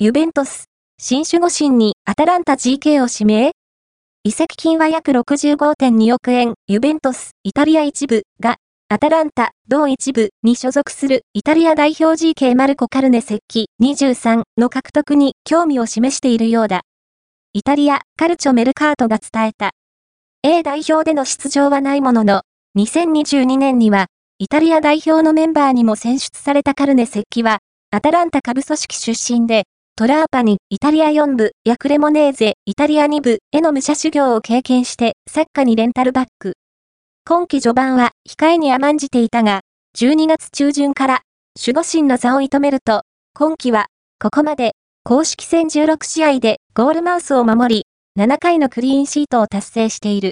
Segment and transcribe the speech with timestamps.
[0.00, 0.66] ユベントス、
[1.00, 3.50] 新守護神にアタランタ GK を指名
[4.22, 8.58] 移籍金は約65.2億円、ユベントス、イタリア一部が、
[8.88, 16.82] アタランタ、同一部に所属するイタリア代表 GK マルコ・カルネ設計23の獲得に興味を示しているようだ。
[17.52, 19.72] イタリア、カルチョ・メルカートが伝えた。
[20.44, 22.42] A 代表での出場はないものの、
[22.78, 24.06] 2022年には、
[24.38, 27.58] イタリア代表のメンバーにも選出されたカルネ設計は、
[27.90, 29.64] アタランタ下部組織出身で、
[29.98, 36.52] トラーパにイタリア4部、ヤクレモネーゼ、イタリア2部への武者修行を経験して、サッカーにレンタルバック。
[37.26, 39.62] 今季序盤は控えに甘んじていたが、
[39.98, 41.22] 12月中旬から
[41.60, 43.02] 守護神の座を射止めると、
[43.34, 43.86] 今季は、
[44.20, 50.26] ここまで公式戦16試合でゴールマウスを守り、7回のクリーンシートを達成している。